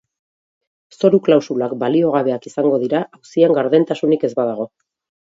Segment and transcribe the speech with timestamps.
[1.01, 4.67] Zoru klausulak baliogabeak izango dira, auzian gardentasunik ez badago.